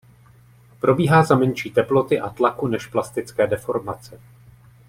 Probíhá 0.79 1.23
za 1.23 1.35
menší 1.35 1.71
teploty 1.71 2.19
a 2.19 2.29
tlaku 2.29 2.67
než 2.67 2.85
plastické 2.87 3.47
deformace. 3.47 4.19